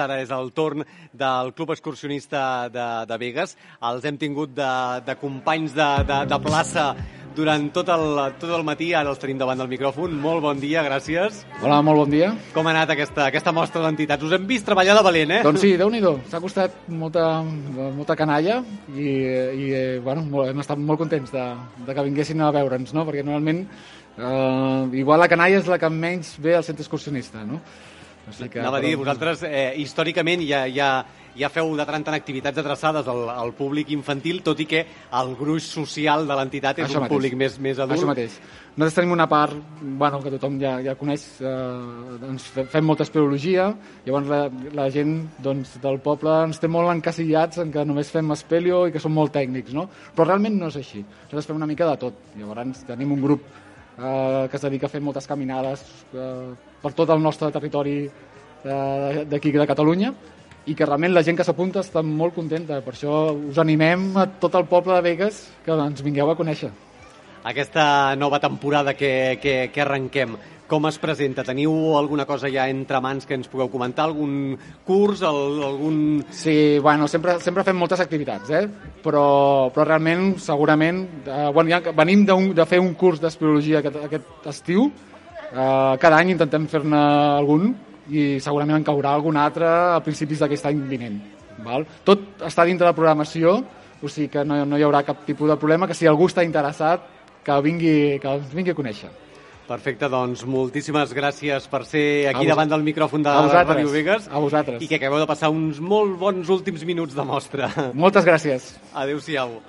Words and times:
Ara 0.00 0.22
és 0.22 0.30
el 0.32 0.46
torn 0.56 0.86
del 1.12 1.50
Club 1.52 1.74
Excursionista 1.74 2.70
de, 2.72 2.84
de 3.04 3.16
Vegas. 3.20 3.50
Els 3.84 4.06
hem 4.08 4.16
tingut 4.16 4.54
de, 4.56 4.68
de 5.04 5.14
companys 5.20 5.74
de, 5.76 5.88
de, 6.08 6.20
de 6.30 6.38
plaça 6.40 6.84
durant 7.36 7.66
tot 7.76 7.90
el, 7.92 8.06
tot 8.40 8.54
el 8.56 8.64
matí. 8.64 8.88
Ara 8.96 9.12
els 9.12 9.20
tenim 9.20 9.36
davant 9.42 9.60
del 9.60 9.68
micròfon. 9.68 10.16
Molt 10.24 10.40
bon 10.46 10.64
dia, 10.64 10.80
gràcies. 10.86 11.42
Hola, 11.60 11.82
molt 11.84 12.06
bon 12.06 12.16
dia. 12.16 12.32
Com 12.56 12.70
ha 12.70 12.72
anat 12.72 12.94
aquesta, 12.96 13.26
aquesta 13.26 13.52
mostra 13.52 13.84
d'entitats? 13.84 14.24
Us 14.24 14.32
hem 14.38 14.48
vist 14.48 14.64
treballar 14.64 14.96
de 14.96 15.04
valent, 15.10 15.36
eh? 15.36 15.42
Doncs 15.44 15.60
sí, 15.66 15.74
déu 15.76 15.92
nhi 15.92 16.00
S'ha 16.32 16.40
costat 16.40 16.88
molta, 16.88 17.28
molta 17.44 18.16
canalla 18.16 18.62
i, 18.96 19.06
i 19.12 19.70
eh, 19.76 20.00
bueno, 20.00 20.24
molt, 20.24 20.54
hem 20.54 20.64
estat 20.64 20.80
molt 20.80 21.04
contents 21.04 21.36
de, 21.36 21.48
de 21.84 21.92
que 21.92 22.08
vinguessin 22.08 22.40
a 22.40 22.48
veure'ns, 22.56 22.96
no? 22.96 23.04
perquè 23.04 23.28
normalment 23.28 23.66
eh, 24.16 25.00
igual 25.04 25.20
la 25.20 25.28
canalla 25.28 25.60
és 25.60 25.68
la 25.68 25.76
que 25.76 25.92
menys 25.92 26.38
ve 26.40 26.56
al 26.56 26.64
centre 26.64 26.80
excursionista, 26.80 27.44
no? 27.44 27.60
Així 28.28 28.48
que, 28.48 28.60
Anava 28.62 28.78
a 28.78 28.84
dir, 28.84 28.94
vosaltres 28.96 29.42
eh, 29.42 29.72
històricament 29.82 30.44
ja, 30.46 30.60
ja, 30.70 30.88
ja 31.34 31.48
feu 31.50 31.72
de 31.76 31.84
tant 31.88 32.04
en 32.06 32.14
activitats 32.14 32.60
adreçades 32.62 33.08
al, 33.10 33.22
al 33.32 33.50
públic 33.58 33.90
infantil, 33.90 34.42
tot 34.46 34.60
i 34.62 34.66
que 34.70 34.84
el 35.18 35.32
gruix 35.36 35.66
social 35.66 36.26
de 36.28 36.36
l'entitat 36.38 36.78
és 36.78 36.86
Això 36.86 37.00
un 37.00 37.06
mateix. 37.08 37.16
públic 37.16 37.34
més, 37.40 37.56
més 37.58 37.80
adult. 37.82 37.98
Això 37.98 38.06
mateix. 38.06 38.36
Nosaltres 38.76 38.94
tenim 38.94 39.12
una 39.12 39.26
part 39.28 39.56
bueno, 39.82 40.20
que 40.22 40.30
tothom 40.32 40.54
ja, 40.62 40.76
ja 40.80 40.94
coneix, 40.96 41.24
eh, 41.42 42.18
doncs 42.22 42.46
fe- 42.54 42.64
fem 42.72 42.86
molta 42.88 43.02
espeleologia, 43.04 43.66
llavors 44.06 44.30
la, 44.30 44.38
la 44.78 44.86
gent 44.94 45.16
doncs, 45.44 45.74
del 45.82 45.98
poble 46.00 46.36
ens 46.46 46.62
té 46.62 46.70
molt 46.72 46.88
encasillats 46.94 47.58
en 47.64 47.72
que 47.74 47.84
només 47.84 48.08
fem 48.14 48.30
espelio 48.32 48.86
i 48.88 48.94
que 48.94 49.02
som 49.02 49.12
molt 49.12 49.34
tècnics, 49.34 49.74
no? 49.76 49.88
però 50.14 50.30
realment 50.30 50.56
no 50.62 50.70
és 50.72 50.78
així. 50.80 51.02
Nosaltres 51.02 51.50
fem 51.50 51.58
una 51.60 51.68
mica 51.68 51.90
de 51.90 51.98
tot. 52.06 52.22
Llavors 52.38 52.86
tenim 52.88 53.12
un 53.12 53.20
grup 53.26 53.44
eh, 53.98 54.48
que 54.50 54.56
es 54.56 54.62
dedica 54.62 54.86
a 54.86 54.92
fer 54.92 55.00
moltes 55.00 55.26
caminades 55.26 55.82
eh, 56.14 56.52
per 56.82 56.92
tot 56.96 57.10
el 57.10 57.22
nostre 57.22 57.50
territori 57.54 57.96
eh, 58.06 59.24
d'aquí 59.28 59.52
de 59.52 59.66
Catalunya 59.66 60.12
i 60.66 60.76
que 60.78 60.86
realment 60.86 61.12
la 61.14 61.24
gent 61.26 61.36
que 61.38 61.44
s'apunta 61.46 61.82
està 61.82 62.02
molt 62.06 62.36
contenta. 62.36 62.78
Per 62.84 62.94
això 62.94 63.32
us 63.34 63.58
animem 63.58 64.12
a 64.16 64.28
tot 64.40 64.54
el 64.54 64.68
poble 64.70 64.94
de 64.94 65.04
Vegas 65.08 65.42
que 65.64 65.74
ens 65.74 66.02
vingueu 66.06 66.30
a 66.30 66.38
conèixer. 66.38 66.70
Aquesta 67.42 68.14
nova 68.14 68.38
temporada 68.38 68.94
que, 68.94 69.38
que, 69.42 69.70
que 69.74 69.80
arrenquem, 69.82 70.36
com 70.72 70.86
es 70.88 70.96
presenta? 70.96 71.42
Teniu 71.44 71.72
alguna 71.98 72.24
cosa 72.24 72.48
ja 72.48 72.64
entre 72.72 72.96
mans 73.04 73.26
que 73.28 73.36
ens 73.36 73.48
pugueu 73.52 73.68
comentar? 73.68 74.06
Algun 74.08 74.56
curs? 74.88 75.20
Algun... 75.28 76.22
Sí, 76.32 76.78
bueno, 76.80 77.04
sempre, 77.12 77.34
sempre 77.44 77.64
fem 77.66 77.76
moltes 77.76 78.00
activitats, 78.00 78.48
eh? 78.56 78.62
però, 79.04 79.68
però 79.74 79.84
realment, 79.84 80.38
segurament, 80.40 81.02
eh, 81.26 81.50
bueno, 81.52 81.68
ja 81.74 81.92
venim 81.92 82.24
d'un- 82.24 82.54
de 82.56 82.64
fer 82.66 82.80
un 82.80 82.94
curs 82.96 83.20
d'espeleologia 83.20 83.82
aquest, 83.82 83.98
aquest 84.06 84.46
estiu, 84.48 84.86
eh, 85.52 85.94
cada 86.00 86.16
any 86.22 86.32
intentem 86.32 86.64
fer-ne 86.72 86.96
algun 87.36 87.74
i 88.08 88.40
segurament 88.40 88.80
en 88.80 88.86
caurà 88.86 89.12
algun 89.12 89.36
altre 89.36 89.68
a 89.68 90.00
principis 90.02 90.40
d'aquest 90.40 90.70
any 90.72 90.80
vinent. 90.88 91.18
Val? 91.62 91.84
Tot 92.02 92.40
està 92.48 92.64
dintre 92.64 92.86
de 92.86 92.90
la 92.94 92.96
programació, 92.96 93.58
o 94.02 94.08
sigui 94.08 94.30
que 94.32 94.42
no, 94.48 94.64
no 94.66 94.78
hi 94.80 94.86
haurà 94.88 95.04
cap 95.04 95.20
tipus 95.28 95.52
de 95.52 95.58
problema, 95.60 95.86
que 95.86 95.94
si 95.94 96.08
algú 96.08 96.30
està 96.32 96.42
interessat, 96.48 97.04
que 97.44 97.60
vingui, 97.60 98.18
que 98.22 98.38
vingui 98.54 98.72
a 98.72 98.78
conèixer. 98.78 99.10
Perfecte, 99.68 100.08
doncs 100.10 100.42
moltíssimes 100.48 101.12
gràcies 101.14 101.68
per 101.70 101.84
ser 101.88 102.28
aquí 102.32 102.48
davant 102.50 102.68
del 102.72 102.82
micròfon 102.82 103.22
de 103.24 103.30
Ràdio 103.30 103.92
Vegas 103.92 104.26
a 104.30 104.40
vosaltres. 104.42 104.82
i 104.82 104.88
que 104.90 104.98
acabeu 104.98 105.22
de 105.22 105.28
passar 105.30 105.52
uns 105.54 105.78
molt 105.80 106.18
bons 106.18 106.50
últims 106.50 106.82
minuts 106.84 107.14
de 107.14 107.24
mostra. 107.24 107.70
Moltes 107.94 108.26
gràcies. 108.26 108.74
Adéu-siau. 108.92 109.60